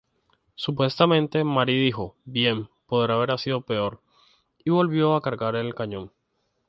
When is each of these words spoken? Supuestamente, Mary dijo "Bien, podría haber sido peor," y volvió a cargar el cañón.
Supuestamente, 0.55 1.43
Mary 1.43 1.79
dijo 1.79 2.15
"Bien, 2.25 2.69
podría 2.87 3.17
haber 3.17 3.37
sido 3.37 3.61
peor," 3.61 4.01
y 4.65 4.71
volvió 4.71 5.13
a 5.13 5.21
cargar 5.21 5.55
el 5.55 5.75
cañón. 5.75 6.11